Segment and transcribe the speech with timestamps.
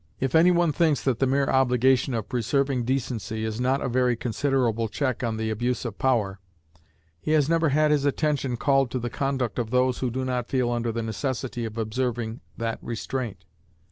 [0.19, 4.15] If any one thinks that the mere obligation of preserving decency is not a very
[4.15, 6.39] considerable check on the abuse of power,
[7.19, 10.49] he has never had his attention called to the conduct of those who do not
[10.49, 13.45] feel under the necessity of observing that restraint.